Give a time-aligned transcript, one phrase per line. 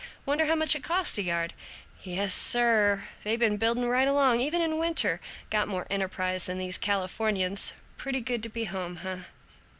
[0.25, 1.53] Wonder how much it cost a yard?
[2.01, 5.21] Yes, sir, they been building right along, even in winter.
[5.51, 7.73] Got more enterprise than these Californians.
[7.97, 9.19] Pretty good to be home, eh?"